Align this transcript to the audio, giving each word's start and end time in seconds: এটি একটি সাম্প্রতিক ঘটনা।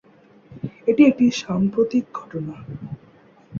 এটি 0.87 1.01
একটি 1.05 1.25
সাম্প্রতিক 1.41 2.05
ঘটনা। 2.13 2.55